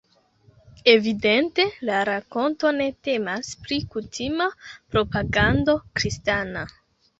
Evidente, 0.93 1.65
la 1.89 1.99
rakonto 2.09 2.73
ne 2.79 2.89
temas 3.09 3.53
pri 3.67 3.79
kutima 3.97 4.51
propagando 4.73 5.79
kristana. 6.01 6.69